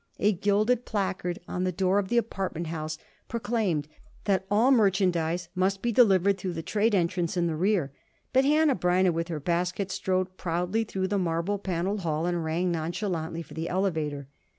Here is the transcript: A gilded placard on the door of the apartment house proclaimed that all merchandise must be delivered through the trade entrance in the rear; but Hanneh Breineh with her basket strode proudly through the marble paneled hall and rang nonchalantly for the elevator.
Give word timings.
A 0.17 0.31
gilded 0.31 0.83
placard 0.83 1.37
on 1.47 1.63
the 1.63 1.71
door 1.71 1.99
of 1.99 2.07
the 2.07 2.17
apartment 2.17 2.65
house 2.65 2.97
proclaimed 3.27 3.87
that 4.23 4.47
all 4.49 4.71
merchandise 4.71 5.47
must 5.53 5.83
be 5.83 5.91
delivered 5.91 6.39
through 6.39 6.53
the 6.53 6.63
trade 6.63 6.95
entrance 6.95 7.37
in 7.37 7.45
the 7.45 7.55
rear; 7.55 7.91
but 8.33 8.43
Hanneh 8.43 8.79
Breineh 8.79 9.13
with 9.13 9.27
her 9.27 9.39
basket 9.39 9.91
strode 9.91 10.37
proudly 10.37 10.85
through 10.85 11.09
the 11.09 11.19
marble 11.19 11.59
paneled 11.59 11.99
hall 11.99 12.25
and 12.25 12.43
rang 12.43 12.71
nonchalantly 12.71 13.43
for 13.43 13.53
the 13.53 13.69
elevator. 13.69 14.27